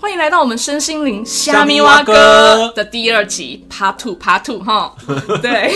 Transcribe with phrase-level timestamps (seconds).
[0.00, 4.94] 欢迎来到我们身心灵虾米蛙哥的第二集 Part Two Part Two 哈。
[5.40, 5.72] 对，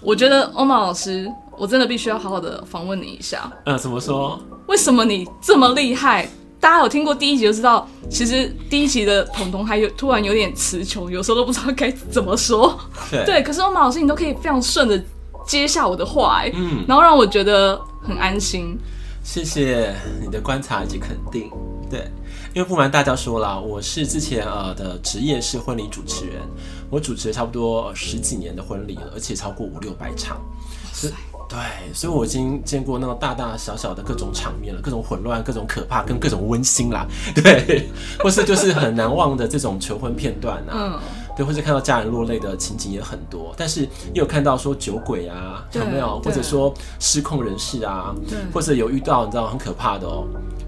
[0.00, 3.52] 我觉得欧玛老师，我真的必须要好好的访问你一下。
[3.66, 4.40] 呃，怎么说？
[4.68, 6.28] 为什么你这么厉害？
[6.58, 12.74] 大家有听过第一集就知道，其实第一集的彤彤还有突然有点词穷，有时候都不知道该怎么说。
[13.10, 14.98] 对，对，可是欧玛老师，你都可以非常顺的
[15.46, 18.78] 接下我的话，哎，嗯，然后让我觉得很安心。
[19.22, 21.50] 谢谢你的观察以及肯定。
[21.90, 22.10] 对，
[22.54, 26.40] 因为不瞒大家说啦，我是之前呃的职业是婚礼主持人，
[26.90, 30.40] 我主持了差不多十几年的婚礼了，而且超过五六百场。
[30.92, 31.12] 是。
[31.46, 31.58] 对，
[31.92, 37.06] 所以我已经见过那种大大小小的各种场面了，各种混乱，各种可怕，跟各种温馨啦。
[37.36, 37.86] 对，
[38.18, 40.72] 或是就是很难忘的这种求婚片段啊。
[40.72, 41.00] 嗯。
[41.36, 46.18] 对，或是看到家人落泪的情景也很多，但是也有看到说酒鬼啊，有没有？
[46.22, 50.26] 或者说失控人士啊，对，或者有遇到你知道很可怕的哦。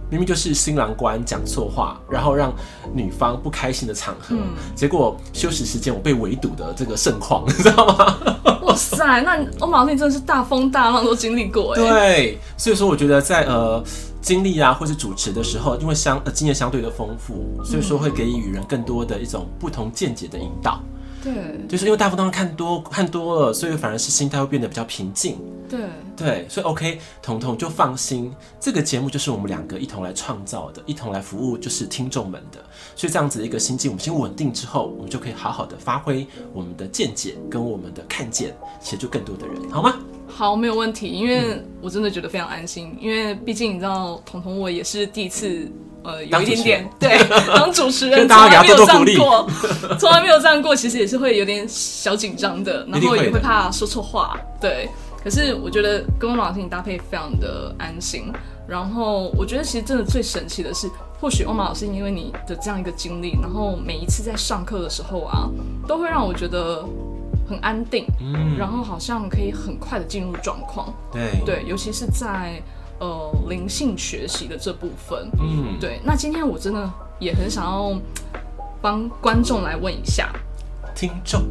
[0.08, 2.52] 明明就是新郎官讲错话，然后让
[2.92, 8.16] 女方不开心的场合，嗯、结果休息时间我被围堵的这个盛况，你知道吗？
[8.62, 11.76] 哇塞，那欧玛丽真的是大风大浪都经历过哎。
[11.76, 13.82] 对，所以说我觉得在呃
[14.20, 20.80] 经历啊，或是主持的时候，因为相呃经验相对的丰富，所以说会给予人更多的一种不同见解的引导。
[21.26, 25.38] 对，就是因为大风大浪看多看多了，所以反而是心态会变得比较平静。
[25.68, 25.80] 对
[26.16, 32.64] 对，所以 OK，彤彤就放心，这个节目就是我们两个一同来创造的，一同来服务就是听众们的。
[32.94, 39.96] 所以这样子的一个心境，我们先稳定之后，我们就可以好好的发挥我们的见解跟我们的看见，协助更多的人，好吗？
[40.36, 45.66] 好，没有问题，因为我真的觉得非常安心，因为毕竟你知道，彤彤我也是第一次。
[46.04, 47.18] 呃，有一点点对，
[47.56, 49.50] 当主持人从来没有这样过，
[49.98, 54.88] 从来没有这样过，其实也是会有点小紧张的，然后也会怕说错话，对。
[55.24, 58.32] 可是我觉得跟欧玛老师你搭配非常的安心，
[58.68, 60.88] 然后我觉得其实真的最神奇的是，
[61.20, 65.50] 或许欧玛老师因为你的这样一个经历，然后每一次在上课的时候啊，
[65.88, 66.84] 都会让我觉得
[67.48, 71.40] 很安定，嗯，然后好像可以很快的进入状况，对。
[71.44, 72.62] 对，尤其是在。
[72.98, 76.00] 呃，灵性学习的这部分，嗯，对。
[76.02, 77.94] 那今天我真的也很想要
[78.80, 80.32] 帮观众来问一下，
[80.94, 81.42] 听众。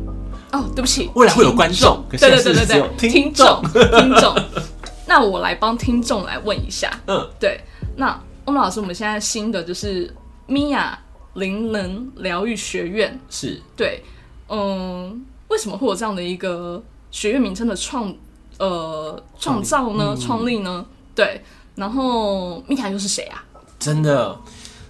[0.51, 3.61] 哦，对不起，未来会有观众，对对对对对，听众。
[3.61, 4.35] 听众。
[5.05, 7.61] 那我来帮听众来问一下，嗯，对。
[7.95, 10.11] 那欧玛老师，我们现在新的就是
[10.47, 10.97] 米娅
[11.35, 13.61] 灵能疗愈学院，是。
[13.77, 14.03] 对，
[14.49, 18.13] 嗯，为什么会有这样的一个学院名称的创
[18.57, 20.15] 呃创造呢？
[20.17, 20.85] 创立呢？
[21.13, 21.43] 对，
[21.75, 23.43] 然后米塔又是谁啊？
[23.79, 24.37] 真的，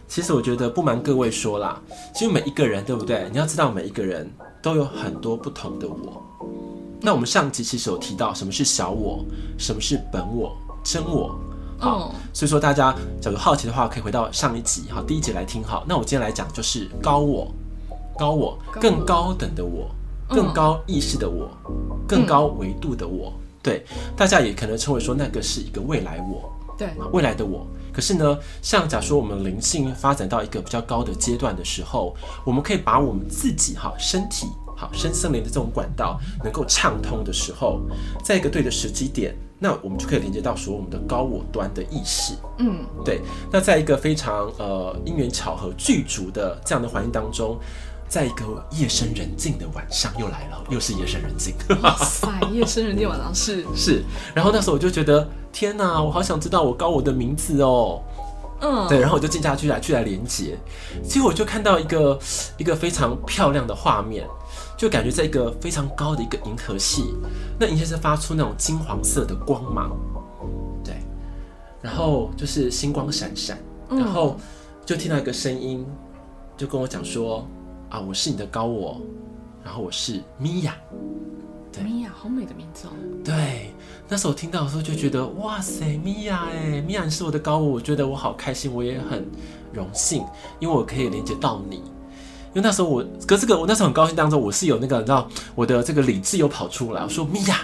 [0.07, 1.81] 其实我觉得不瞒各位说啦，
[2.13, 3.27] 其实每一个人，对不对？
[3.31, 6.23] 你要知道，每一个人都有很多不同的我。
[7.01, 9.23] 那我们上集其实有提到什么是小我，
[9.59, 11.37] 什么是本我、真我。
[11.77, 15.61] 好，嗯、所以说大家假如好奇的话，可以回到上一集，好，第一集来听。
[15.63, 17.51] 好，那我今天来讲就是高我，
[18.17, 19.89] 高我，更高等的我，
[20.30, 21.50] 更高意识的我，
[22.08, 23.34] 更高维度的我。
[23.62, 23.84] 对，
[24.16, 27.66] 大家也可能称为说那个是一个未来我，对，未来的我。
[27.91, 32.16] 可是呢，像假如说我们灵性发展到一个比较高的阶段的时候，
[32.46, 34.46] 我们可以把我们自己哈身体
[34.78, 37.81] 好深森林的这种管道能够畅通的时候，
[38.24, 42.35] 在一个对的时机点，那我们就可以连接到说我们的高我端的意识。
[42.59, 43.22] 嗯，对。
[43.52, 47.58] 那在一个非常呃因缘巧合具足的这样的环境当中。
[48.07, 51.53] 在一个夜深人静的晚上，又来了，又是夜深人静。
[51.81, 54.03] 哇塞，夜深人静晚上是 是。
[54.33, 58.01] 然后那时候我就觉得，天哪，我好想知道我高我的名字哦。
[58.61, 60.57] 嗯，对，然后我就进家去来去来连接，
[61.03, 62.17] 结果我就看到一个
[62.57, 64.25] 一个非常漂亮的画面，
[64.77, 67.13] 就感觉在一个非常高的一个银河系，
[67.59, 69.91] 那银河系发出那种金黄色的光芒，
[70.85, 70.95] 对，
[71.81, 73.57] 然后就是星光闪闪，
[73.89, 74.37] 然后
[74.85, 75.85] 就听到一个声音，
[76.55, 77.45] 就跟我讲说。
[77.95, 79.00] 啊，我是你的高我，
[79.63, 80.75] 然后我是米娅，
[81.72, 82.91] 对，米娅好美的名字哦。
[83.23, 83.72] 对，
[84.09, 89.25] 那时候我听到的时候就觉得，哇塞，米娅哎，米娅是我的高我，我觉得我好开心，我也很
[89.72, 90.25] 荣幸，
[90.59, 91.78] 因为我可以连接到你。
[91.78, 97.61] 因为那时候我，可是这个我那时候很高兴当中，我是有那个你知道，我的这个理智有跑出来，我说米娅，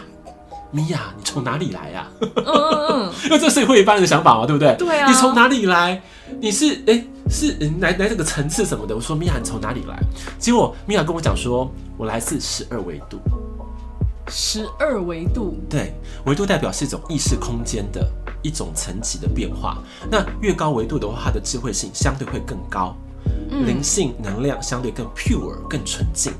[0.72, 2.08] 米娅，你从哪里来呀？
[2.22, 4.76] 嗯嗯嗯， 因为这是会一般人的想法嘛，对不对？
[4.78, 6.02] 对啊，你从哪里来？
[6.40, 6.94] 你是哎。
[6.94, 9.98] 欸是来来这个层次什么的，我说米娅你从哪里来？
[10.38, 13.22] 结果米娅跟我讲说，我来自十二维度。
[14.28, 15.94] 十二维度，对，
[16.26, 18.06] 维度代表是一种意识空间的
[18.42, 19.78] 一种层级的变化。
[20.10, 22.94] 那越高维度的话，它的智慧性相对会更高，
[23.50, 26.34] 灵、嗯、性能量相对更 pure 更纯净。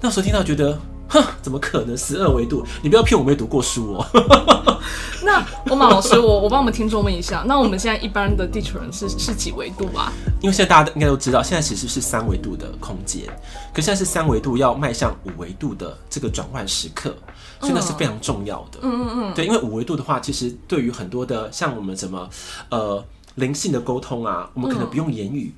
[0.00, 0.80] 那时候听到觉得
[1.12, 2.64] 哼，怎么可能十二维度？
[2.82, 4.80] 你不要骗我没读过书哦。
[5.24, 10.12] 那欧马老师，我我帮我们听众问一下，那我们现在一般的地球人是 是几维度啊？
[10.40, 13.24] 因为现在大家应该都知道，现在其实是三维度的空间，
[13.72, 17.14] 可现在是三维度要迈向五维度的这个转换时刻，
[17.60, 18.80] 所以那是非常重要的。
[18.82, 19.34] 嗯嗯嗯。
[19.34, 22.28] 对，因为五维度的话，其实对于很多的像我们怎么
[22.70, 23.04] 呃
[23.36, 25.54] 灵性的沟通啊，我们可能不用言语，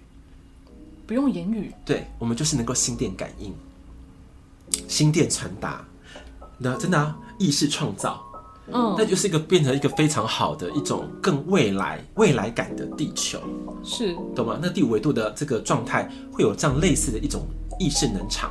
[1.06, 3.54] 不用言语，对，我们就是能够心电感应，
[4.88, 5.84] 心电传达，
[6.58, 8.22] 那真的啊，意识创造。
[8.72, 13.38] 嗯，那就是一个变成一个非常好的一种更未来未来感的地球，
[13.84, 14.58] 是懂吗？
[14.62, 17.42] 那第五维度的这个状态会有这样类似的一种
[17.78, 18.50] 意识能场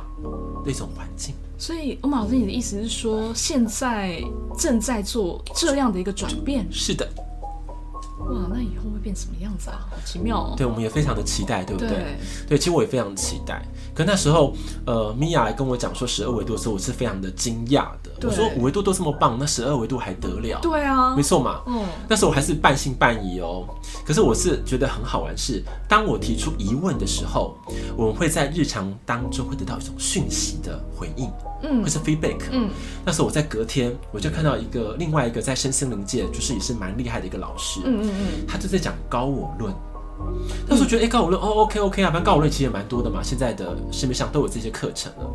[0.64, 1.34] 的一种环境。
[1.58, 4.22] 所以欧玛老师，你的意思是说，现在
[4.56, 6.64] 正在做这样的一个转变？
[6.70, 7.08] 是的。
[8.18, 9.86] 哇，那以后会变什么样子啊？
[9.90, 10.54] 好奇妙哦！
[10.56, 11.88] 对，我们也非常的期待，对不对？
[11.88, 12.16] 对，
[12.50, 13.60] 对，其实我也非常期待。
[13.94, 14.54] 可那时候，
[14.86, 18.10] 呃，米娅来跟我讲说十二维度的时候，我是非常的惊讶的。
[18.22, 20.60] 我说五维度都这么棒，那十二维度还得了？
[20.62, 21.60] 对啊，没错嘛。
[21.66, 23.66] 嗯，那时候我还是半信半疑哦。
[24.06, 27.56] 可是我是觉得很好玩是，是当我提出疑问的时候，
[27.96, 31.30] 我们会在日常当中会得到一种讯息的回应，
[31.62, 32.38] 嗯，或是 feedback。
[32.50, 32.70] 嗯，
[33.04, 37.80] 那时候我在隔天，我就看到一个另外一个在身心灵界，就是也是蛮厉害的一个老师。
[37.84, 39.74] 嗯嗯嗯，他就在讲高我论。
[40.66, 45.30] 那时候觉得，哎、欸，高我论，哦，OK OK 啊，反正高我论其实也蛮多的嘛，现在的市面上都有这些课程了。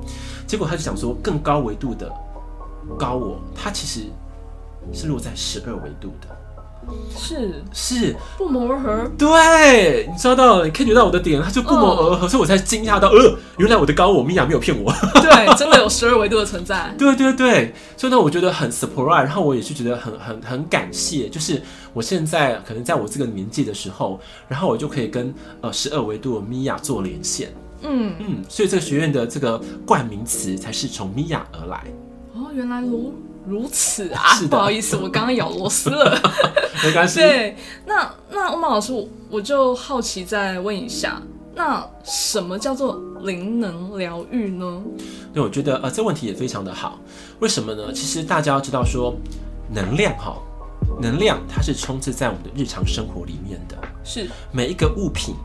[0.48, 2.12] 结果他就想说，更高维度的
[2.98, 4.08] 高我，它其实
[4.94, 6.39] 是落在十二维度的。
[7.18, 7.64] 是。
[7.74, 8.16] 是。
[8.38, 14.92] 不谋而合，对，你抓到了，你可以觉到我的点，他就不谋而合，嗯、所以我才惊讶到，呃，原来我的高我米娅没有骗我，
[15.22, 21.62] 对， 真的有十二维度的存在，对对对，所以呢，我觉得很 surprise，然后我也是觉得很很很感谢，就是
[21.94, 28.16] 我现在可能在我这个年纪的时候，然后我就可以跟呃十二维度的米娅做连线，嗯。
[28.20, 31.84] 嗯，所以这个学院的这个冠名词才是从米娅而来，
[32.34, 33.14] 哦，原来如。
[33.48, 36.16] 如此啊，不好意思，我刚刚咬螺丝了，
[36.84, 37.20] 没关系。
[37.20, 37.56] 对，
[37.86, 41.22] 那那欧曼老师，我我就好奇再问一下，
[41.56, 44.82] 那什么叫做灵能疗愈呢？
[45.34, 47.00] 对，我觉得呃，这问题也非常的好。
[47.40, 47.92] 为什么呢？
[47.94, 49.16] 其实大家要知道说，
[49.74, 50.38] 能量哈，
[51.02, 55.36] 能量它是充斥在我们的日常生活里面的，是每一个物品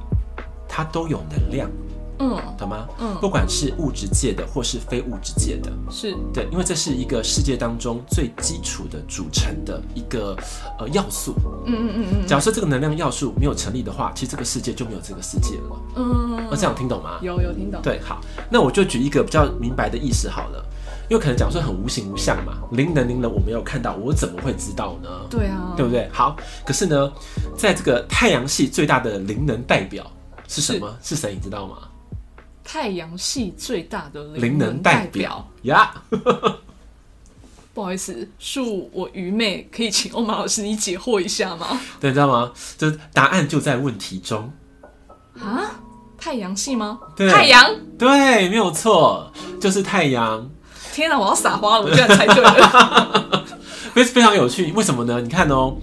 [0.68, 1.70] 它都有能量。
[2.18, 2.86] 嗯，懂吗？
[3.00, 10.36] 嗯，不管是物质界的或是非物质界的，是对，因为这是一个世界当中最基础的组成的一个
[10.78, 11.34] 呃要素。
[11.66, 12.26] 嗯嗯嗯嗯。
[12.26, 15.80] 假设这个能量要素没有成立的话，其实这个世界就没有这个世界了。
[15.96, 17.18] 嗯，那这样听懂吗？
[17.20, 17.80] 有有听懂。
[17.82, 18.20] 对，好，
[18.50, 20.64] 那我就举一个比较明白的意思好了，
[21.08, 25.08] 因为可能讲说很无形无相嘛，灵能灵能我没有看到，我怎么会知道呢？
[25.28, 26.08] 对啊，对不对？
[26.12, 27.12] 好，可是呢，
[27.56, 30.04] 在这个太阳系最大的灵能代表
[30.46, 30.96] 是什么？
[31.02, 31.34] 是谁？
[31.34, 31.76] 你知道吗？
[32.64, 36.54] 太阳系最大的灵能代表呀，Yeah.
[37.74, 41.80] 不好意思，恕我愚昧，可以请欧马老师你解惑一下吗？
[42.00, 42.52] 对，你知道吗？
[42.78, 44.52] 这答案就在问题中
[45.38, 45.80] 啊！
[46.16, 46.98] 太阳系吗？
[47.14, 47.68] 对，太阳，
[47.98, 50.48] 对，没有错，就是太阳。
[50.92, 53.44] 天哪，我要撒花了，我居然猜对了，
[53.92, 54.72] 非非常有趣。
[54.72, 55.20] 为什么呢？
[55.20, 55.76] 你看哦，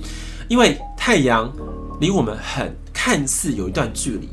[0.47, 1.51] 因为太阳
[1.99, 4.29] 离我们很看似有一段距离。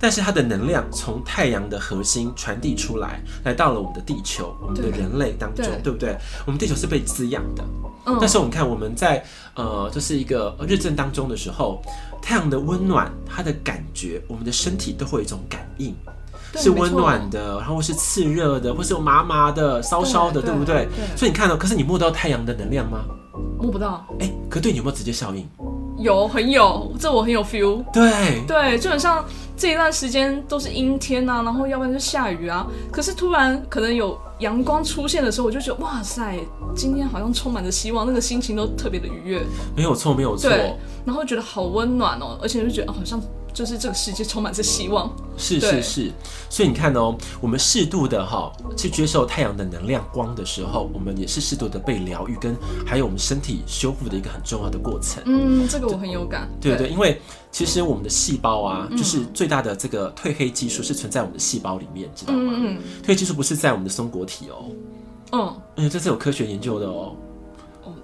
[0.00, 6.16] 但是它的能量从太阳的核心传递出来，来到了我们的地球，我们的人类当中，对，对不对？
[6.46, 7.64] 我们地球是被滋养的。
[8.06, 8.16] 嗯。
[8.20, 9.24] 但是我们看我们在
[9.54, 11.82] 呃，就是一个日正当中的时候，
[12.22, 15.94] 太阳的温暖，它的感觉，我们的身体都会有一种感应，
[16.54, 20.86] 是温暖的，然后是炽热的，或是有麻麻的、烧烧的，对，对不对？
[20.94, 21.16] 对。
[21.16, 23.04] 所以你看到，可是你摸到太阳的能量吗？
[23.60, 24.06] 摸不到。
[24.20, 25.48] 哎，可对你有没有直接效应？
[25.98, 27.84] 有，很有，这我很有 feel。
[27.92, 29.24] 对对，就很像。
[29.60, 32.64] 这一段时间都是阴天呐、啊，然后要不然就下雨啊。
[32.92, 36.38] 可是突然可能有阳光出现的时候，我就觉得哇塞，
[36.76, 39.42] 今天好像充满着希望，那个心情都特别的愉悦。
[39.74, 40.48] 没有错，没有错。
[40.48, 43.20] 对，然后觉得好温暖哦，而且就觉得好像。
[43.58, 46.12] 就是这个世界充满着希望，是是是，
[46.48, 55.20] 所以你看哦，我们适度的哈去接受太阳的能量光的时候，我们也是适度的被疗愈，跟还有我们身体修复的一个很重要的过程。
[55.26, 56.48] 嗯，这个我很有感。
[56.60, 62.52] 对对，对，因为其实我们的细胞啊，就是最大的这个褪黑激素是存在我们的细胞里面，知道吗？
[62.54, 62.82] 嗯嗯。
[63.02, 64.70] 褪黑激素不是在我们的松果体哦。
[65.32, 65.60] 嗯。
[65.78, 67.16] 嗯，这是有科学研究的哦。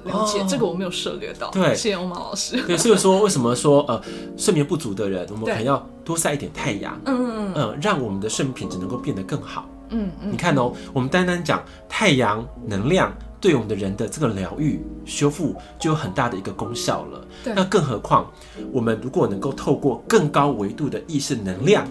[0.05, 1.51] 了解，这个我没有涉猎到。
[1.51, 2.61] 对，谢谢欧马老师。
[2.63, 4.01] 对，所以说为什么说呃
[4.37, 9.69] 睡眠不足的人，我们可能要多晒一点太阳，嗯嗯嗯，让我们的睡眠品质能够变得更好。
[9.91, 17.27] 嗯嗯，你看哦，我们单单讲太阳能量对我们的人的这个疗愈修复就有很大的一个功效了。
[17.45, 18.31] 对，那更何况
[18.73, 21.87] 我们如果能够透过更高维度的意识能量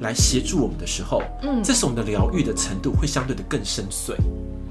[0.00, 4.14] 来协助我们的时候，嗯，这时我们的疗愈的程度会相对的更深邃。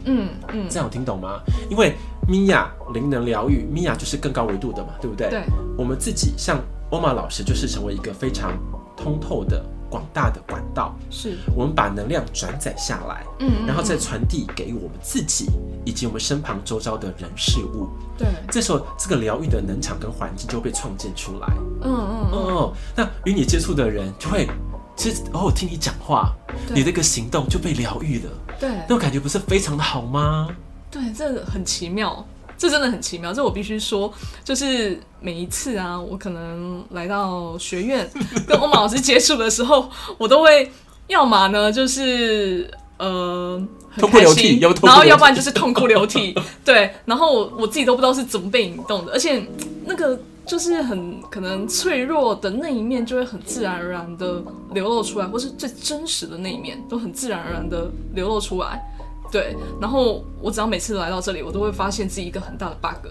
[0.05, 1.39] 嗯嗯，这样有听懂吗？
[1.69, 1.95] 因为
[2.27, 5.29] 米娅灵能疗愈，米娅就是更高维度的嘛，对不对？
[5.29, 5.43] 对。
[5.77, 8.51] 我们自己像欧玛老师，就是成为一个非常
[8.95, 9.63] 通透的。
[9.89, 15.45] 广大的管道，是我们把能量转载下来，嗯，嗯，嗯，然后再传递给我们自己
[15.85, 17.87] 以及我们身旁周遭的人事物。
[18.17, 21.47] 对，这时候这个疗愈的能场跟环境就会被创建出来。
[21.83, 24.49] 嗯嗯嗯，哦，那与你接触的人就会，
[24.97, 26.35] 其实哦，听你讲话，
[26.75, 28.31] 你这个行动就被疗愈了。
[28.59, 30.49] 对，那种感觉不是非常的好吗？
[30.91, 32.25] 对，这个很奇妙。
[32.59, 34.11] 这真的很奇妙，这我必须说，
[34.43, 38.09] 就是每一次啊，我可能来到学院
[38.49, 40.71] 跟欧玛老师接触的时候，我都会
[41.05, 42.67] 要么呢就是
[42.97, 46.33] 呃很开心，然后要不然就是痛哭流涕，
[46.65, 49.45] 对，然后我我自己都不知道是怎么被引动的，而且
[49.85, 54.41] 那个就是很可能脆弱的那一面就会很自然而然的
[54.73, 58.81] 流露出来，或是最真实的那一面都很自然而然的流露出来。
[59.31, 63.07] 对，然后我只要每次来到这里，我都会发现自己一个很大的 bug，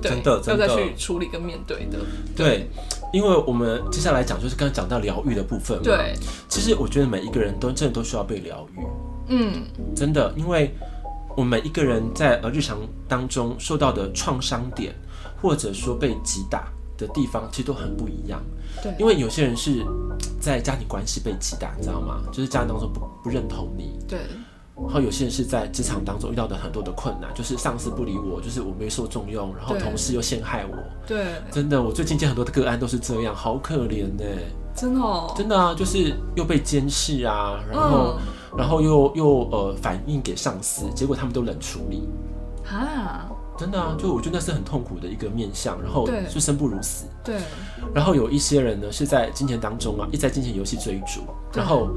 [0.00, 1.98] 对，真的，真的要再去处理跟面对的。
[2.36, 2.70] 对，对，
[3.12, 5.84] 因为我们接下来讲就是刚刚讲到疗愈的部分嘛。
[5.84, 6.14] 对，
[6.48, 8.80] 其实我觉得每一个人都真的都需要被疗愈。
[9.28, 9.62] 嗯，
[9.94, 10.74] 真的，因为
[11.36, 14.94] 我们每一个人在呃日常当中受到的创伤点，
[15.42, 18.40] 或者说被击打的地方，其实都很不一样。
[18.82, 19.84] 对，因为有些人是
[20.40, 22.22] 在家庭关系被击打，你知道吗？
[22.32, 23.98] 就是家庭当中不不认同你。
[24.08, 24.20] 对。
[24.84, 30.76] 然后有些人是在职场当中遇到的很多的困难，就是上司不理我，就是我没受重用，然后同事又陷害我。
[31.06, 34.24] 对，真的，我最近见很多的个案都是这样，好可怜呢。
[34.74, 42.08] 真的哦，真的啊，就是又被监视啊，然后，嗯、然后又又呃反映给上司，结果他们都冷处理。
[42.64, 47.06] 啊，真的啊，就我觉得那是很痛苦的一个面相，然后就生不如死。
[47.24, 47.36] 对，
[47.92, 51.88] 然后有一些人呢是在金钱当中啊，一直在金钱游戏追逐，然后。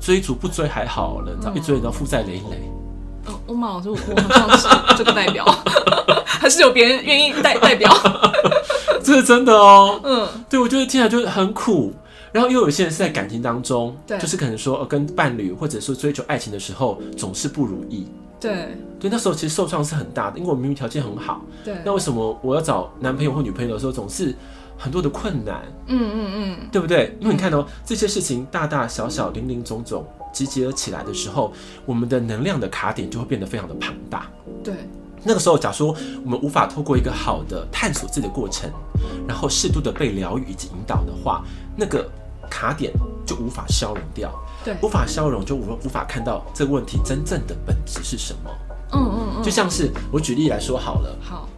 [0.00, 2.70] 追逐不追还好了，你知道、嗯、一追到负债累累。
[3.26, 5.44] 哦，欧玛老师，我好像是这个代表，
[6.24, 7.90] 还是有别人愿意代代表？
[9.02, 10.00] 这是真的哦。
[10.04, 11.92] 嗯，对，我觉得听起来就是很苦。
[12.32, 18.06] 然后又有些人是在感情当中，对，就是可能说跟伴侣或者说追求爱情的时候总是不如意。
[18.38, 24.34] 对，对，那时候其实受创是很大的，因为我明明条件很好，对，那为什么我要找男朋友或女朋友的时候总是？
[24.78, 27.16] 很多的困难，嗯嗯嗯，对不对？
[27.20, 31.52] 因为你看哦，嗯、这些事情大大小小、零零总总集结起来的时候，
[31.86, 34.26] 我们的能量的卡点就会变得非常的庞大。
[34.62, 34.74] 对，
[35.22, 38.70] 那个时候，假说我们无法透过一个好的探索自己的过程，
[39.26, 41.42] 然后适度的被疗愈以及引导的话，
[41.74, 42.06] 那个
[42.50, 42.92] 卡点
[43.24, 44.30] 就无法消融掉。
[44.62, 48.50] 对，无法消融就无无法看到这个问题真正的本质是什么。
[48.92, 51.16] 嗯嗯嗯，就像是我举例来说好了。
[51.22, 51.48] 好，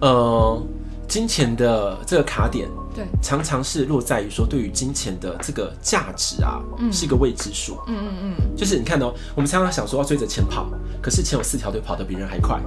[0.00, 0.62] 呃。
[1.10, 10.70] 金钱的这个卡点，对，常常是落在于说，对于金钱的这个价值啊，嗯，是一个未知数，嗯嗯嗯，就是你看哦，我们常常想说要追着钱跑，
[11.02, 12.60] 可是钱有四条腿，跑得比人还快，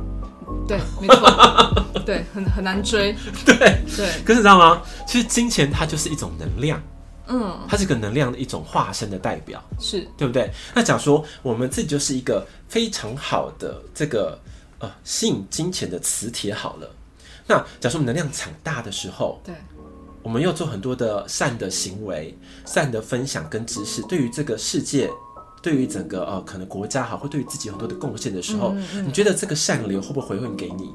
[0.68, 1.24] 对，没错，
[2.06, 3.56] 对，很很难追， 对。
[3.96, 4.82] 对，可是你知道吗？
[5.08, 6.84] 其实金钱它就是一种能量，
[7.28, 10.06] 嗯，它是个能量的一种化身的代表，是。
[10.18, 10.52] 对不对？
[10.76, 14.38] 那假如说我们自己就是一个非常好的这个
[14.80, 16.90] 呃吸引金钱的磁铁，好了。
[17.54, 19.54] 那假设我们能量强大的时候，对，
[20.24, 25.10] 我们要做很多的善的行为、善的分享跟知识，对于这个世界，
[25.62, 30.92] 对于整个呃可能国家好，或对于自己很多的贡献的时候，嗯嗯，你觉得这个善流会不会回馈给你？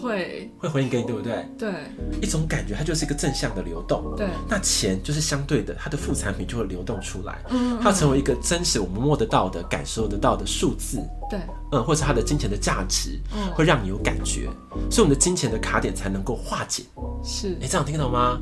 [0.00, 1.46] 会，会回应给你，对不对？
[1.58, 1.72] 对，
[2.20, 4.14] 一种感觉，它就是一个正向的流动。
[4.16, 10.98] 对，那钱就是相对的，它的副产品就会流动出来，嗯，它成为一个真实我们摸得到的、感受得到的数字。
[11.28, 11.38] 对，
[11.72, 14.48] 嗯，或者它的金钱的价值，嗯，会让你有感觉，
[14.90, 16.82] 所以我们的金钱的卡点才能够化解。
[17.22, 18.40] 是，你这样听懂吗？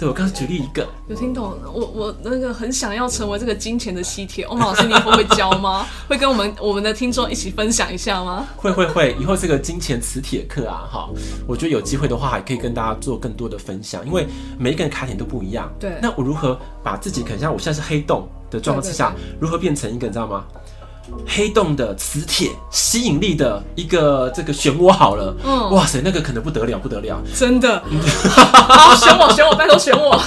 [0.00, 1.58] 对，我刚刚举例一个，有听懂？
[1.74, 5.86] 我我那个很想要成为这个金钱的吸铁，欧玛老师，你以后会教吗？
[6.08, 8.48] 会跟我们我们的听众一起分享一下吗？
[8.56, 11.10] 会会会，以后这个金钱磁铁课啊，哈，
[11.46, 14.26] 我觉得有机会的话，还可以跟大家做更多的分享，因为
[14.58, 15.70] 每一个人卡点都不一样。
[15.78, 20.46] 对，那我如何把自己，可能像我现在是黑洞的状况之下，如何变成一个，你知道吗？
[21.26, 27.80] 黑洞的磁铁吸引力的一个这个漩涡好了，嗯，哇塞，那个可能不得了，不得了，真的，
[28.68, 30.20] 好选我，选我，拜托选我，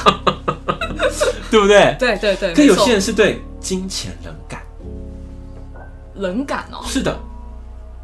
[1.52, 1.96] 对不对？
[2.00, 2.54] 对对对。
[2.54, 4.62] 可有些人是对金钱冷感，
[6.16, 7.18] 冷感哦，是的，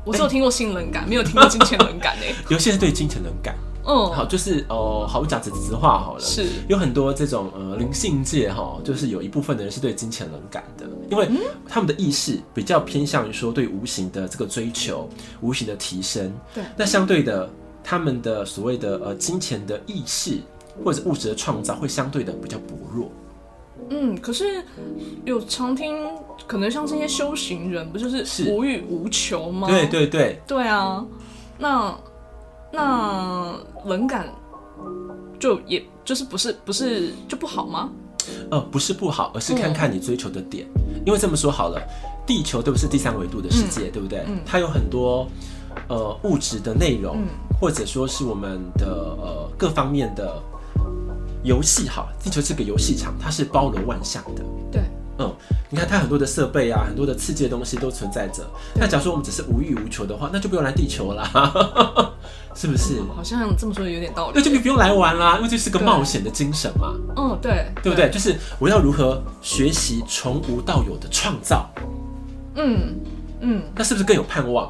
[0.06, 2.36] 我只有听过性冷感，没有听过金钱冷感诶。
[2.50, 3.56] 有些人对金钱冷感。
[3.86, 6.46] 嗯，好，就是哦，好，我讲直直话好了，是。
[6.68, 11.28] 有很多这种呃灵性界哈，就是有一部分的人是对金钱冷感的，因为
[11.68, 15.10] 他们的意识比较偏向于说对无形的这个追求，
[15.42, 16.32] 无形的提升。
[16.54, 17.50] 对，那相对的，
[17.84, 20.38] 他们的所谓的呃金钱的意识
[20.84, 23.10] 或者物质的创造会相对的比较薄弱。
[23.90, 24.64] 嗯，可是
[25.26, 26.08] 有常听，
[26.46, 28.52] 可能像这些修行人，不就是。
[28.52, 29.68] 无欲无求吗？
[29.68, 31.04] 对对对，对啊，
[31.58, 31.98] 那
[32.72, 33.54] 那
[33.86, 34.28] 冷感
[35.40, 37.90] 就也就是不是不是就不好吗？
[38.52, 40.68] 呃，不是不好，而是看看你追求的点。
[40.76, 41.82] 嗯、因为这么说好了，
[42.26, 44.24] 地球对不是第三维度的世界，嗯、对不对？
[44.28, 45.28] 嗯、它有很多
[45.88, 47.28] 呃物质的内容，嗯、
[47.60, 50.42] 或者说是我们的呃各方面的。
[51.42, 54.44] 游戏好，地球是个游戏场，它是包罗万象的。
[54.70, 54.82] 对，
[55.20, 55.34] 嗯，
[55.70, 58.46] 你看它很多的设备啊，很多的刺激的东西都存在着。
[58.76, 61.32] 那假如说我们只是无欲无求的话，那就不用来地球啦，
[62.56, 63.02] 是不是？
[63.16, 64.34] 好像这么说有点道理。
[64.36, 66.96] 那就不用来玩啦，因为这是个冒险的精神嘛。
[67.16, 68.10] 嗯，对，对不对？
[68.10, 71.70] 就是我要如何学习从无到有的创造。
[72.56, 73.00] 嗯
[73.42, 74.70] 嗯，那是不是更有盼望？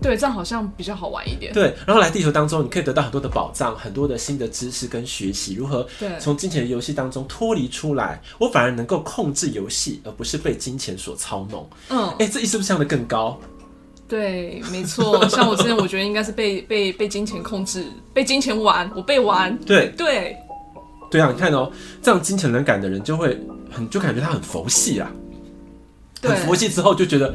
[0.00, 1.52] 对，这样好像比较好玩一点。
[1.52, 5.86] 对，然后来地球当中，你可以得到很多的宝藏，很多的新的知识跟学习，如何
[6.18, 8.18] 从金钱的游戏当中脱离出来。
[8.38, 11.68] 我反而能够控制游戏，而不是被金钱所操弄。
[11.90, 13.38] 嗯，哎，这意思是不是想得更高？
[14.10, 15.26] 对，没错。
[15.28, 19.56] 像我之前，我觉得应该是被被被金钱控制，被金钱玩，我被玩。
[19.60, 20.36] 对对
[21.10, 21.30] 对啊！
[21.32, 21.70] 你看哦，
[22.02, 23.38] 这样金钱能感的人就会
[23.70, 25.10] 很就感觉他很佛系啊，
[26.22, 27.32] 很佛系之后就觉得。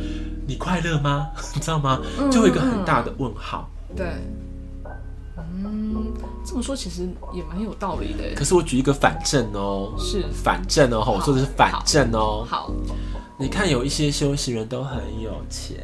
[0.48, 1.29] 你快乐吗？
[1.55, 2.00] 你知道吗？
[2.32, 3.67] 就会有一个很大的问号。
[3.89, 4.08] 嗯嗯、对，
[5.39, 6.13] 嗯，
[6.46, 8.36] 这么说其实也蛮有道理的。
[8.36, 12.46] 可是我举一个反证哦，是反证哦，我说的是反证哦。
[12.48, 12.72] 好，
[13.38, 15.77] 你看有一些修行人都很有钱，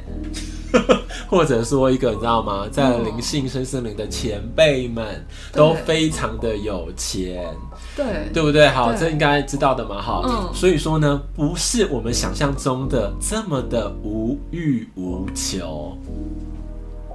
[1.30, 7.54] 或者说一个你知道吗，在灵性深森林的前辈们都非常的有钱。
[7.94, 8.70] 对，对不对？
[8.70, 10.22] 好，这应该知道的嘛，哈。
[10.24, 10.50] 嗯。
[10.54, 15.98] 所以说呢，不是我们想象中的这么的无欲无求。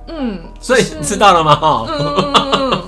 [0.09, 0.39] 嗯。
[0.61, 1.57] 所以你知道了吗？
[1.57, 1.87] 哈。
[1.89, 2.35] 嗯嗯
[2.73, 2.83] 嗯。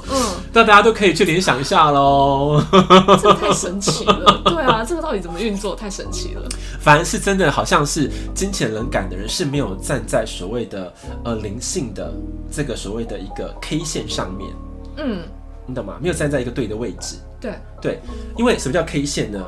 [0.52, 2.62] 那大家都可以去联想一下喽。
[3.21, 4.43] 这太神奇了。
[4.45, 5.75] 对啊，这个到底怎么运作？
[5.75, 6.49] 太神奇了。
[6.81, 10.93] 反而是真的，好像是金钱冷感的人是没有站在所谓的
[11.25, 12.12] 呃灵性的
[12.50, 14.50] 这个所谓的一个 K 线上面。
[14.97, 15.23] 嗯。
[15.67, 15.99] 你懂吗？
[16.00, 17.17] 没有站在一个对的位置。
[17.40, 18.00] 对对，
[18.37, 19.45] 因为什么叫 K 线呢？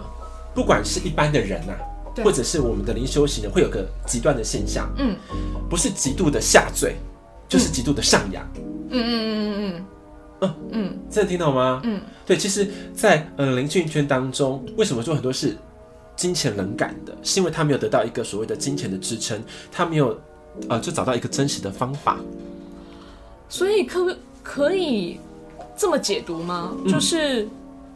[0.55, 1.81] 不管是一般的人呐、啊，
[2.23, 5.17] 或者是我们的灵修行人，会有个极端的现象，嗯，
[5.69, 6.97] 不是极度的下坠，
[7.49, 8.45] 就是极度的上扬，
[8.91, 9.85] 嗯嗯嗯嗯嗯
[10.41, 11.81] 嗯嗯，真的听懂吗？
[11.85, 15.57] 嗯，对，其实在，在呃灵性圈当中，为什么说很多是
[16.17, 17.17] 金钱冷感的？
[17.23, 20.19] 是因为他没有得到一个所谓的金钱的支撑，他没有
[20.69, 22.19] 呃，就找到一个真实的方法，
[23.49, 25.19] 所以可可以
[25.77, 26.73] 这么解读吗？
[26.85, 27.49] 嗯、就是。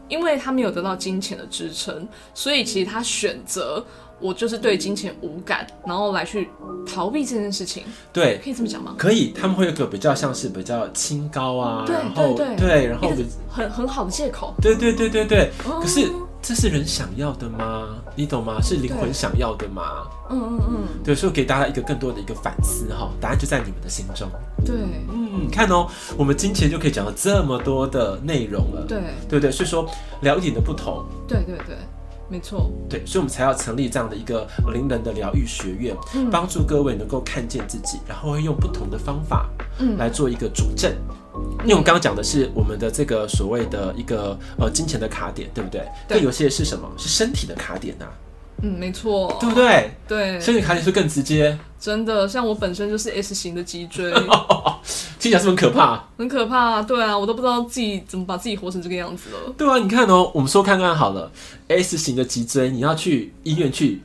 [0.07, 3.83] 因为他没有得到金钱的支撑，所以其实他选择
[4.20, 6.48] 我就是对金钱无感，然后来去
[6.87, 7.85] 逃避这件事情。
[8.12, 8.94] 对，可以这么讲吗？
[8.98, 13.11] 可以，他们会有个比较像是比较清高啊，对然后对然后
[13.48, 14.55] 很很好的借口。
[14.61, 16.11] 对对对对对，哦、可是。
[16.46, 17.96] 这是人想要的吗？
[18.14, 18.61] 你懂吗？
[18.61, 20.07] 是灵魂想要的吗？
[20.29, 24.29] 嗯嗯嗯，对，所以给大家一个更多的一个反思哈，答案就在你们的心中。
[24.62, 24.77] 对，
[25.11, 28.85] 嗯，看哦，我们金钱就可以讲到这么多的内容了。
[28.87, 29.88] 对，对对，所以说
[30.20, 31.07] 聊一点的不同。
[31.27, 31.79] 对对对，
[32.28, 32.70] 没错。
[32.88, 35.94] 对，所以我们才要成立这样的一个灵人的疗愈学院，
[36.30, 40.92] 帮助各位能够看见自己，然后会用不同的方法，嗯，来做一个主证。
[41.62, 45.82] 因为我们刚刚讲的是我们的这个所谓的一个呃金钱的卡点，对不对？
[46.08, 46.22] 但。
[46.22, 46.88] 有些是什么？
[46.96, 48.08] 是身体的卡点啊。
[48.62, 49.37] 嗯，没错。
[49.40, 49.90] 对不对？
[50.06, 50.40] 对。
[50.40, 51.58] 身体卡点是更直接。
[51.78, 54.10] 真的，像我本身就是 S 型的脊椎，
[55.24, 56.04] 听起来是不是很可怕？
[56.18, 59.54] 很可怕，啊对啊，我都不知道自己怎么把自己活成这个样子了。
[59.56, 61.30] 对啊，你看哦，我们说看看好了
[61.68, 64.02] ，S 型的脊椎，你要去医院去，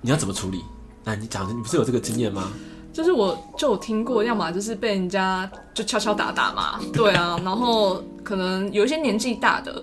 [0.00, 0.60] 你要怎么处理？
[1.02, 2.52] 那你讲，你不是有这个经验吗？
[2.92, 9.82] 就是我就有听过，要么就是被人家就敲敲打打嘛， 对啊，然后可能有一些年纪大的，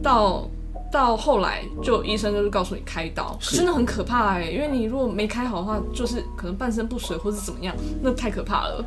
[0.00, 0.48] 到
[0.92, 8.84] 到后来就医生就是告诉你开刀，真的很可怕哎，因为你如果没开好的话，就是可能半身不遂或是怎么样，那太可怕了，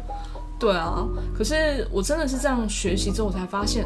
[0.61, 1.05] 对啊。
[1.37, 3.83] 可是我真的是这样学习之后，我才发现，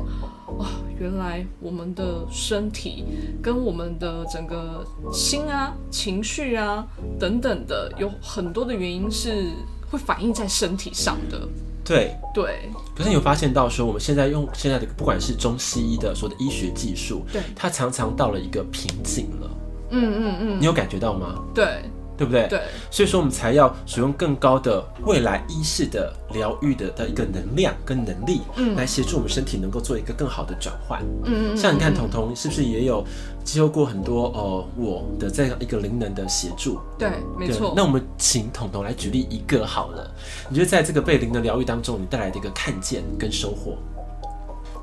[0.59, 0.67] 哇，
[0.99, 3.03] 原来我们的身体
[3.41, 6.85] 跟我们的整个心啊、情绪啊
[7.17, 9.47] 等等的，有很多的原因是。
[9.87, 11.47] 会反映在身体上的，
[11.83, 12.67] 对对。
[12.95, 19.49] 可是你有发现到说，我们现在用现在的不管是中西医的说的医学技术，对，它常常到了一个瓶颈了。
[19.91, 21.39] 嗯嗯嗯，你有感觉到吗？
[21.53, 21.83] 对。
[22.17, 22.47] 对不对？
[22.47, 31.01] 对，所以说我们才要使用更高的未来意识的疗愈的的一个能量跟能力，嗯，来协助我们身体能够做一个更好的转换。
[31.25, 33.05] 嗯嗯，像你看，彤彤是不是也有
[33.43, 36.79] 接受过很多呃我的这样一个灵能的协助？
[36.97, 37.73] 对，没错。
[37.75, 40.09] 那我们请彤彤来举例一个好了，
[40.49, 43.77] 你觉得在这个被灵的疗愈当中，你带来的一个看见跟收获？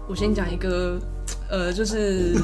[0.08, 0.98] 我先讲一个，
[1.48, 2.36] 呃，就是。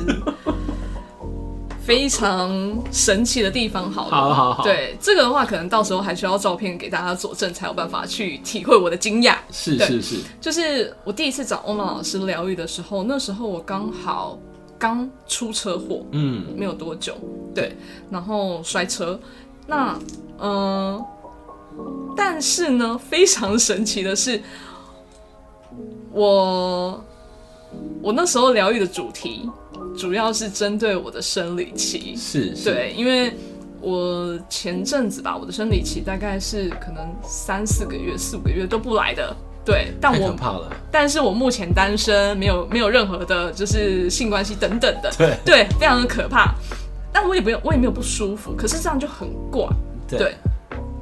[1.88, 3.90] 非常神奇的地方。
[3.90, 9.36] 好了，好好好，对这个的话，可能到时候还需要照片给大家佐证，才有办法去体会我的惊讶。
[9.50, 14.38] 是是是，就是我第一次找欧曼老师疗愈的时候，那时候我刚好
[14.78, 17.14] 刚出车祸，嗯，没有多久，
[17.54, 17.74] 对，
[18.10, 19.18] 然后摔车，
[19.66, 19.98] 那
[20.38, 21.06] 嗯、呃，
[22.14, 24.42] 但是呢，非常神奇的是，
[26.12, 27.02] 我。
[28.00, 29.50] 我那时候疗愈的主题，
[29.98, 33.32] 主要是针对我的生理期，是，是，对，因为
[33.80, 46.54] 我前阵子吧，我的生理期大概是可能三四个月、四五个月都不来的，对，但我，怕了，但是我目前单身，没有没有任何的，就是性关系等等的，对，对，非常的可怕，
[47.12, 49.68] 但我也不用，我也没有不舒服，可是这样就很怪，
[50.08, 50.34] 对，对，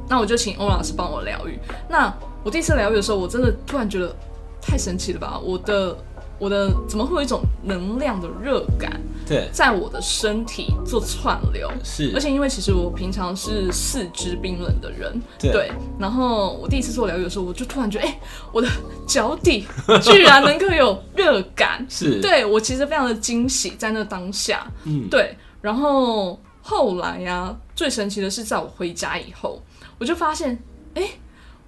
[0.09, 1.59] 那我就请欧老师帮我疗愈。
[1.89, 4.15] 那我第一次疗愈的时候，我真的突然觉得
[4.61, 5.97] 太神奇了吧，我的。
[6.39, 9.01] 我的怎么会有一种能量的热感？
[9.27, 18.21] 对，在我的身体做串流，是，而且因为其实我平常是四肢冰冷的人，对，对，然后我第一次做疗愈的时候，我就突然觉得，哎、欸，
[18.53, 18.69] 我的
[19.05, 19.67] 脚底
[20.01, 29.61] 居然能够有热感，是，对，我其实非常的惊喜，在那当下，嗯，对，然后后来呀、啊，最神奇的是，在我回家以后，
[29.99, 30.51] 我就发现，
[30.95, 31.11] 哎、欸，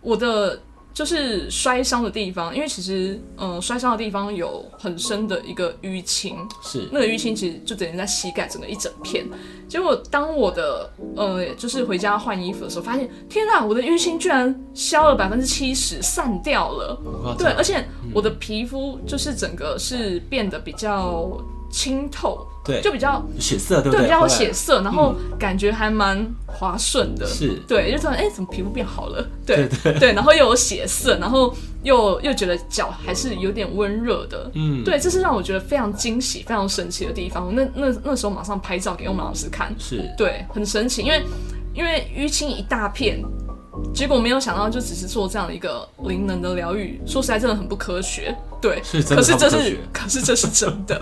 [0.00, 0.60] 我的。
[0.92, 9.24] 就是摔伤的地方，因为其实，嗯、呃，摔伤的地方有很深的一个淤青，是那个淤青其实就等于在膝盖整个一整片。
[9.68, 17.00] 结果当我的，呃，就是回家换衣服的时候，发现，天哪，我的淤青居然消了百分之七十，散掉了。
[17.38, 21.30] 对，而且我的皮肤就是整个是变得比较
[21.70, 22.44] 清透。
[22.68, 24.00] 对，就比较血色，对不对？
[24.00, 27.26] 对，比较有血色，然后感觉还蛮滑顺的。
[27.26, 29.26] 是，对，就突然哎，怎么皮肤变好了？
[29.44, 31.52] 对对对，对，然后又有血色，然后
[31.82, 34.50] 又又觉得脚还是有点温热的。
[34.54, 37.54] 嗯，对，这是让我觉得非常惊喜、非常神奇的地方。
[37.54, 41.22] 那那那时候马上拍照给我们老师看，是对，很神奇，因为
[41.74, 43.22] 因为淤青一大片。
[43.94, 48.36] 结果没有想到，就只是做这样的一个灵能的疗愈，说实在真的很不科学。
[48.60, 51.00] 对，是可是这是，可是这是真的，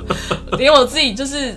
[0.59, 1.55] 连我自己就是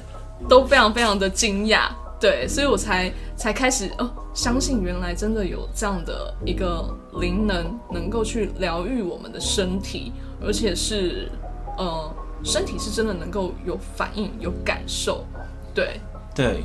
[0.47, 1.89] 都非常非常的惊讶。
[2.19, 10.11] 对，所以我才才开始哦，相信原来真的有这样的一个灵能，能够去疗愈我们的身体，
[10.45, 11.31] 而且是
[11.77, 15.25] 呃，身体是真的能够有反应、有感受。
[15.73, 16.01] 对，
[16.35, 16.61] 对。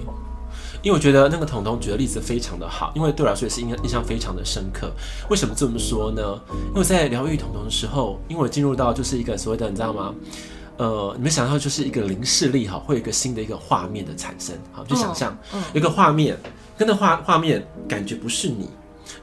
[0.85, 4.93] 因为我觉得那个彤彤举的例子非常的好，因为对我来说也是印象印象非常的深刻。
[5.31, 6.39] 为什么这么说呢？
[6.75, 10.15] 因为在疗愈彤彤的时候，因为我进入到就是一个所谓的，你知道吗？
[10.77, 15.35] 呃，你们想象就是一个零视力哈，会有一个新的一个画面的产生，好，就想象
[15.73, 16.37] 一个画面，
[16.77, 18.69] 跟那画画面感觉不是你，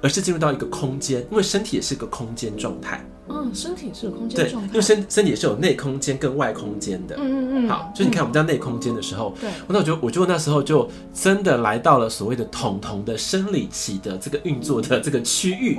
[0.01, 3.05] 而是进入到一个空间，因为身体也是个空间状态。
[3.29, 7.15] 嗯，身体是有空间状态，对，因为身身体是有内空间跟外空间的。
[7.17, 7.69] 嗯嗯嗯。
[7.69, 15.77] 好，所以你看我们在内空间的时候，对，那我就我就那时候就真的来到了所谓的彤彤的生理期的这个运作的这个区域。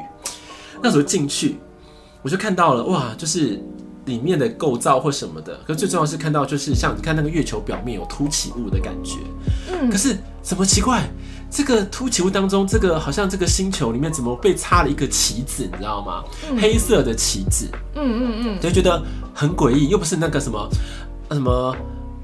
[0.82, 1.58] 那时候进去，
[2.22, 3.60] 我就看到了哇，就是
[4.06, 5.60] 里面的构造或什么的。
[5.66, 9.18] 可是最重要是看到就是像你看那个月球表面有凸起物的感觉。
[9.70, 9.90] 嗯。
[9.90, 11.06] 可是怎么奇怪？
[11.52, 16.24] 这个凸起物当中，这个好像这个星球里面怎么被插了一个棋子，你知道吗？
[16.50, 19.02] 嗯、黑色的棋子，嗯嗯嗯，就觉得
[19.34, 20.66] 很诡异，又不是那个什么
[21.30, 21.76] 什么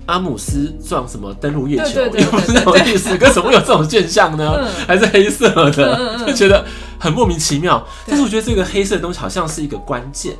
[0.07, 4.51] 阿姆斯撞什么登陆月球，又不是那种意思，可怎么会有这种现象呢？
[4.61, 6.64] 嗯、还是黑色的，嗯嗯嗯、就觉得
[6.99, 7.87] 很莫名其妙。
[8.07, 10.35] 但是我觉得这个黑色的东西好像是一个关键。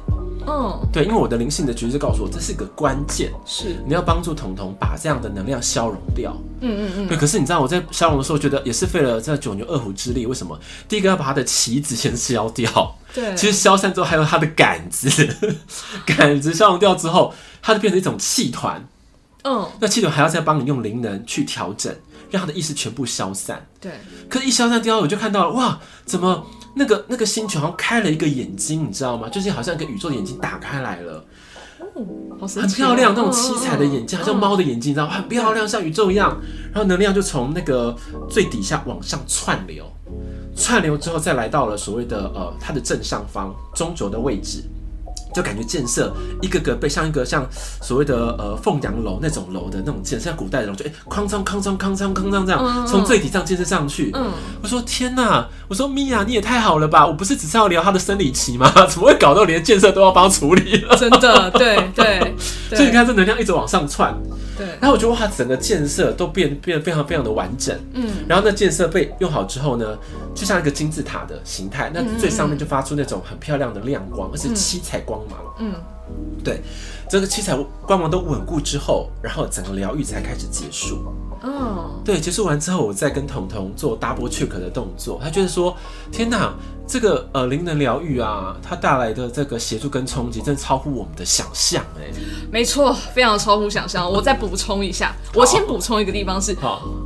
[0.51, 6.35] 嗯，对，因为我的灵性的觉知告诉我，这是一个关键，是你要帮助彤彤把这样的能量消融掉。
[6.61, 7.09] 嗯嗯嗯。
[7.09, 10.25] 对，可是你知道我在消融的时候，觉得也是费了这九牛二虎之力。
[10.25, 10.59] 为什么？
[10.89, 12.97] 第一个要把他的旗子先消掉。
[13.13, 13.35] 对。
[13.37, 15.09] 其实消散之后，还有他的杆子，
[16.07, 18.89] 杆子消融掉之后，它就变成一种气团。
[19.45, 19.69] 嗯。
[19.81, 21.95] 那气团还要再帮你用灵能去调整，
[22.31, 23.67] 让他的意识全部消散。
[23.79, 23.93] 对。
[24.31, 26.47] 可是，一消散掉，我就看到了，哇，怎么？
[26.79, 29.29] 那个那个星球好像开了一个眼睛，你知道吗？
[29.29, 31.25] 就是好像一个宇宙的眼睛打开来了，
[31.95, 32.07] 哦，
[32.41, 35.13] 好，很漂亮，那种七彩的眼睛，好像猫的眼睛，你知道吗？
[35.13, 36.41] 很漂亮，像宇宙一样。
[36.73, 37.95] 然后能量就从那个
[38.31, 39.85] 最底下往上窜流，
[40.55, 44.63] 窜流之后再来到了所谓的呃它的正上方中轴的位置。
[45.35, 46.13] 就感觉建设
[46.43, 47.47] 一个个被像一个像
[47.83, 54.11] 所谓的呃凤阳楼那种楼的那种建设，像古代的楼，就哎哐当哐当哐当哐当这样从最底上建设上去。
[54.15, 57.07] 嗯，我说天哪，我说米娅你也太好了吧！
[57.07, 58.71] 我不是只是要聊他的生理期吗？
[58.89, 60.97] 怎么会搞到连建设都要帮处理了？
[60.97, 62.35] 真的，对 对。
[62.71, 64.15] 所以你看这能量一直往上窜。
[64.59, 64.67] 对。
[64.81, 67.75] 然后我觉得哇，整个建设都变变得非常非常的完整。
[67.95, 68.07] 嗯。
[68.29, 69.97] 然后那建设被用好之后呢，
[70.35, 75.39] 就像一个金字塔的形态，那最上面就发出那种很漂亮的亮光，而且七彩光芒。
[75.61, 75.73] 嗯，
[76.45, 76.61] 对，
[77.09, 80.99] 这个七彩光芒都稳固之后，然后整个疗愈才开始结束。
[81.43, 85.77] 嗯，对，结束完之后，我再跟彤彤做 double check 的动作，他觉得说，
[86.11, 86.55] 天哪！
[86.91, 92.11] 这个呃灵能疗愈啊，它带来的这个协助跟冲击，真的超乎我们的想象哎。
[92.51, 94.11] 没错，非常超乎想象。
[94.11, 96.57] 我再补充一下，我先补充一个地方是，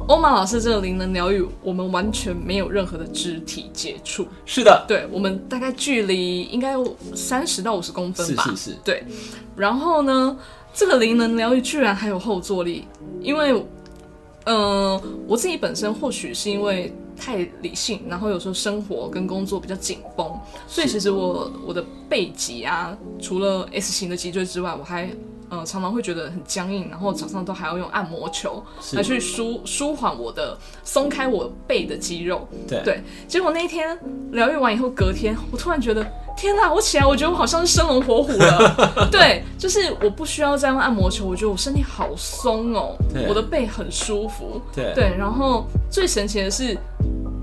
[0.07, 4.29] 欧玛老师这个灵能疗愈，我们完全没有任何的肢体接触。
[4.47, 8.45] 是的，对，我们大概距离应该有三十到五十公分吧。
[8.45, 8.77] 是是是。
[8.85, 9.05] 对，
[9.57, 10.37] 然后呢，
[10.73, 12.87] 这个灵能疗愈居然还有后坐力，
[13.21, 13.53] 因为，
[14.45, 16.93] 嗯、我自己本身或许是因为。
[17.15, 20.27] 太理性，然后有时候生活跟工作比较紧绷，
[20.67, 25.09] 所以其实我我的背脊啊，除了 S 型的脊椎之外，我还
[25.53, 32.49] 呃常常会觉得很僵硬，然后早上都还要用按摩球来去舒舒缓我的松开我背的肌肉。
[32.67, 33.99] 对对，结果那一天
[34.31, 36.03] 疗愈完以后，隔天我突然觉得
[36.39, 39.09] 天哪，我起来我觉得我好像是生龙活虎了。
[39.13, 42.97] 对，就是我不需要再用按摩球，我觉得我身体好松哦，
[43.29, 44.59] 我的背很舒服。
[44.75, 46.75] 对对，然后最神奇的是。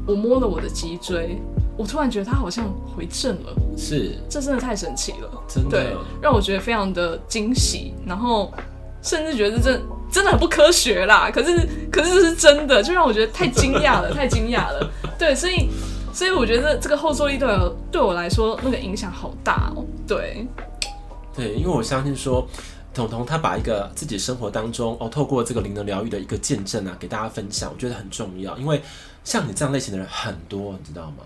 [0.07, 1.39] 我摸了我的脊椎，
[1.79, 8.53] 我突然觉得他好像回正了，是，这真的太神奇了，真的，对，让我觉得非常的惊喜，然后
[9.01, 15.69] 甚至觉得这真真的很不科学啦，可是可是这是真的，就让我觉得太惊讶了， 太惊讶了，对，所以
[16.13, 20.45] 所以我觉得这个后坐力对我对我来说那个影响好大哦，对，
[21.33, 22.45] 对，因为我相信说。
[22.91, 28.57] 彤彤他把一个自己生活当中哦，透过这个灵能疗愈的一个见证啊，给大家分享，我觉得很重要。
[28.57, 28.81] 因为
[29.23, 31.23] 像你这样类型的人很多，你知道吗？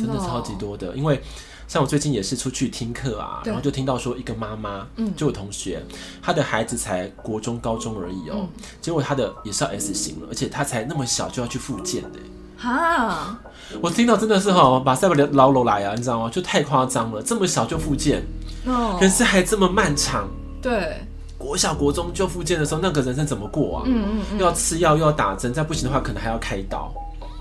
[0.00, 0.94] 真的，超级多的。
[0.96, 1.20] 因为
[1.66, 5.82] 像我最近也是出去听课啊，然后就听到说一个妈妈，嗯，就我同学，
[6.22, 8.48] 他的孩子才国中高中而已哦，嗯、
[8.80, 12.18] 结果他的也是要 S 型了，而且他才那么小就要去复健的。
[12.56, 13.38] 哈，
[13.80, 16.30] 我听到真的是哈，把塞不了捞楼来啊，你知道吗？
[16.30, 18.22] 就太夸张了，这么小就复健，
[18.64, 20.28] 哦，人生还这么漫长。
[20.62, 21.00] 对，
[21.36, 23.82] 国小国中就复健的时候，那个人生怎么过啊？
[23.86, 26.92] 嗯嗯，嗯又要吃药，又要打针，再不行的话，可能还要开刀。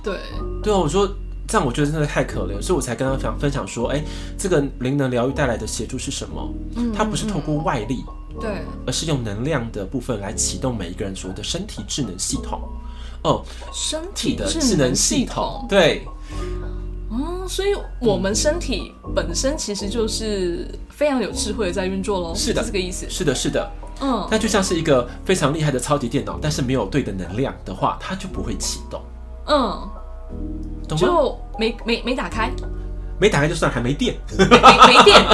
[0.03, 0.17] 对，
[0.61, 1.07] 对啊，我说
[1.47, 4.03] 这样，我觉得真的太可怜，所以我才跟他分分享说，哎、欸，
[4.37, 6.53] 这个灵能疗愈带来的协助是什么？
[6.75, 8.03] 嗯，它不是透过外力，
[8.39, 12.61] 对，而是用能量的部分来启动每一个人所谓的身体智能系统。
[13.23, 13.41] 哦，
[13.73, 16.05] 身体的智能系统，对。
[17.09, 17.69] 哦，所以
[18.01, 28.99] 我们身体本身其实就是非常有智慧的在运作喽，是的，是这个意思，是的，是的，嗯，它就像是一个非常厉害的超级电脑，但是没有对的能量的话，它就不会启动，
[29.45, 29.87] 嗯，
[30.87, 31.05] 懂吗？
[31.05, 32.51] 就没没没打开，
[33.19, 35.25] 没打开就算还没电，没没电，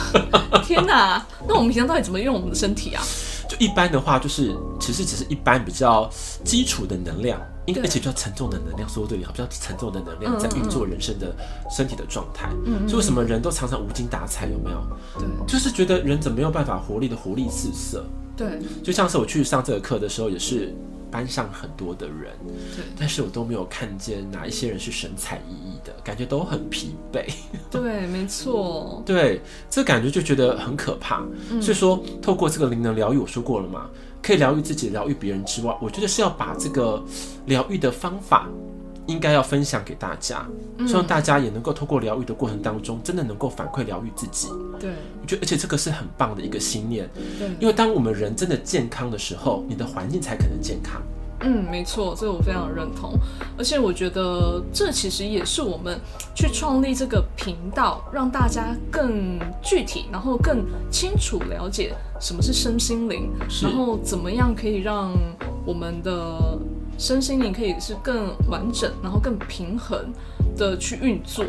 [0.64, 3.02] 天哪，那我们平常到底怎么用我们的身体啊？
[3.48, 6.10] 就一般的话，就是其实只是一般比较
[6.44, 7.40] 基础的能量。
[7.66, 11.34] 应该而且比较沉重的能量，说对你好，比较沉重的能量在运作人生的
[11.74, 12.50] 身体的状态。
[12.66, 14.46] 嗯，所以为什么人都常常无精打采？
[14.52, 14.76] 有没有？
[15.18, 18.04] 对，就是觉得人怎么没有办法活力的活力四射？
[18.36, 20.74] 对，就像是我去上这个课的时候，也是
[21.10, 22.32] 班上很多的人，
[22.74, 27.24] 对，但是我都没有看见哪一些人是神采奕奕的，感觉都很疲惫。
[27.70, 29.02] 对，没错。
[29.06, 31.22] 对，这感觉就觉得很可怕。
[31.60, 33.88] 所以说，透过这个灵能疗愈，我说过了嘛。
[34.20, 37.04] 可以疗愈自己、疗愈别人之外，我觉得是要把这个
[37.44, 38.48] 疗愈的方法，
[39.06, 40.46] 应该要分享给大家，
[40.86, 44.48] 希望大家也能够透过疗愈的过程当中，真的能够反馈疗愈自己。
[44.80, 44.90] 对，
[45.20, 47.08] 我觉得而且这个是很棒的一个信念。
[47.38, 51.02] 对，因为当我们人真的健康的时候，你的环境才可能健康。
[51.44, 53.12] 嗯，没错，这个我非常认同。
[53.58, 56.00] 而且我觉得这其实也是我们
[56.34, 63.30] 去创立这个频道，让大家更具体，然后更清楚了解什么是身心灵，
[63.62, 65.12] 然后怎么样可以让
[65.66, 66.58] 我们的
[66.98, 70.12] 身心灵可以是更完整，然后更平衡
[70.56, 71.44] 的去运作。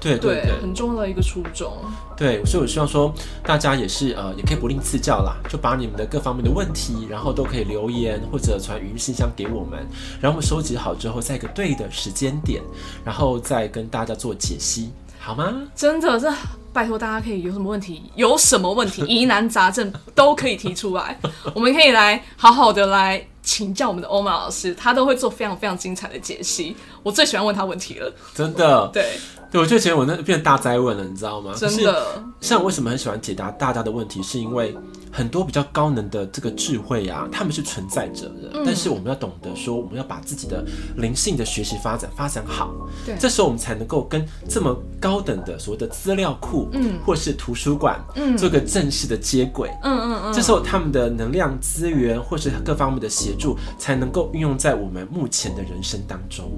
[0.00, 1.72] 对对很重要的一个初衷。
[2.16, 3.12] 对，所以我希望说，
[3.44, 9.78] 大家也是呃，也可以不吝赐教啦，就把你们的各方面的问题，然后都可以留言或者传语音信箱给我们，
[10.20, 12.60] 然后我们收集好之后，在一个对的时间点，
[13.04, 15.62] 然后再跟大家做解析，好吗？
[15.76, 16.32] 真的，这
[16.72, 21.18] 拜托大家可以有什么问题，有什么问题， 疑难杂症都可以提出来，
[21.54, 26.76] 我们可以来好好的来请教我们的欧玛老师，他都会做非常非常精彩的解析。
[27.02, 29.18] 我最喜欢问他问题了，真的，对。
[29.50, 31.54] 对，我就觉得我那变成大灾问了，你知道吗？
[31.56, 32.22] 真的。
[32.40, 34.76] 像我为什么很喜欢解答大家的问题，是因为
[35.10, 38.50] 很多比较高能的这个智慧啊，他们是存在着的。
[38.54, 38.62] 嗯。
[38.64, 40.64] 但是我们要懂得说，我们要把自己的
[40.96, 42.74] 灵性的学习发展发展好。
[43.06, 43.16] 对。
[43.18, 49.70] 这时候我们才能够跟这么高等的所谓的资料库，嗯，或是图书馆，嗯，做个正式的接轨。
[49.82, 50.32] 嗯嗯嗯。
[50.32, 56.52] 这时候他们的能量资源或是各方面的协助，才能够运用在我们目前的人生当中。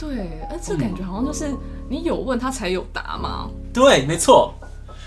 [0.00, 1.54] 对，而，这感觉好像就是
[1.88, 3.50] 你有问他才有答嘛。
[3.72, 4.54] 对，没错。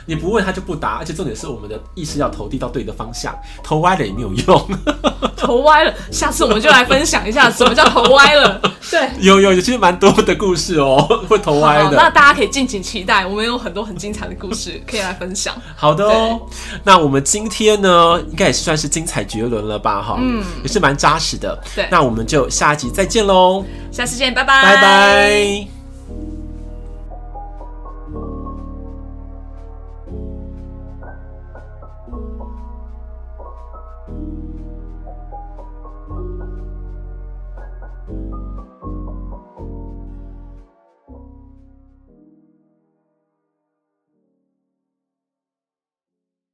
[0.05, 4.69] 你不问他就不答，而且重点是我们的意识要投递到对的方向，投歪了也没有用。
[5.37, 8.61] 投歪了，下次我们就来分享一下什么叫投歪了。
[8.91, 11.91] 对，有有有，其实蛮多的故事哦， 会投歪的。
[11.91, 15.53] 那大家可以敬请期待，我们有很多很精彩的故事可以来分享。
[15.75, 16.41] 好的哦，
[16.83, 20.01] 那我们今天呢，应该也是算是精彩绝伦了吧？
[20.01, 21.57] 哈，嗯，也是蛮扎实的。
[21.75, 25.82] 对，那我们就下一集再见喽，下次见，拜拜，拜拜。